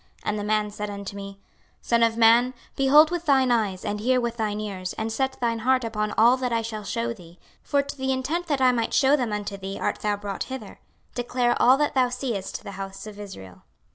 26:040:004 0.21 0.21
And 0.29 0.39
the 0.39 0.43
man 0.45 0.71
said 0.71 0.89
unto 0.89 1.15
me, 1.15 1.39
Son 1.79 2.01
of 2.01 2.17
man, 2.17 2.55
behold 2.75 3.11
with 3.11 3.25
thine 3.27 3.51
eyes, 3.51 3.85
and 3.85 3.99
hear 3.99 4.19
with 4.19 4.35
thine 4.37 4.59
ears, 4.59 4.93
and 4.93 5.11
set 5.13 5.39
thine 5.39 5.59
heart 5.59 5.83
upon 5.83 6.11
all 6.17 6.35
that 6.37 6.51
I 6.51 6.63
shall 6.63 6.83
shew 6.83 7.13
thee; 7.13 7.37
for 7.61 7.83
to 7.83 7.95
the 7.95 8.11
intent 8.11 8.47
that 8.47 8.61
I 8.61 8.71
might 8.71 8.95
shew 8.95 9.15
them 9.15 9.31
unto 9.31 9.57
thee 9.57 9.77
art 9.79 9.99
thou 9.99 10.15
brought 10.17 10.45
hither: 10.45 10.79
declare 11.13 11.55
all 11.61 11.77
that 11.77 11.93
thou 11.93 12.09
seest 12.09 12.55
to 12.55 12.63
the 12.63 12.71
house 12.81 13.05
of 13.05 13.19
Israel. 13.19 13.61